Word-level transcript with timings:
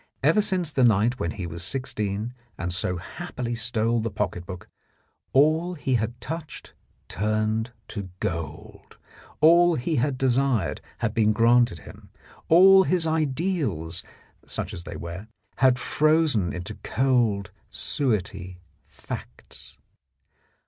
Ever 0.23 0.41
since 0.41 0.71
the 0.71 0.83
night 0.83 1.19
when 1.19 1.29
he 1.29 1.45
was 1.45 1.61
sixteen 1.63 2.33
and 2.57 2.73
so 2.73 2.97
happily 2.97 3.53
stole 3.53 3.99
the 3.99 4.09
pocket 4.09 4.47
book, 4.47 4.67
all 5.31 5.75
he 5.75 5.93
had 5.93 6.19
touched 6.19 6.73
turned 7.07 7.71
to 7.89 8.09
gold, 8.19 8.97
all 9.41 9.75
he 9.75 9.97
had 9.97 10.17
desired 10.17 10.81
had 10.97 11.13
been 11.13 11.33
granted 11.33 11.81
him, 11.85 12.09
all 12.49 12.81
his 12.83 13.05
ideals 13.05 14.01
(such 14.47 14.73
as 14.73 14.85
they 14.85 14.95
were) 14.97 15.27
had 15.57 15.77
frozen 15.77 16.51
into 16.51 16.73
cold 16.81 17.51
suetty 17.71 18.57
facts. 18.87 19.77